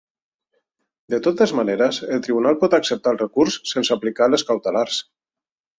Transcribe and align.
De 1.13 1.19
totes 1.27 1.53
maneres, 1.59 2.01
el 2.17 2.23
tribunal 2.29 2.59
pot 2.65 2.75
acceptar 2.81 3.15
el 3.17 3.21
recurs 3.23 3.61
sense 3.75 3.95
aplicar 3.99 4.35
les 4.35 4.49
cautelars. 4.51 5.03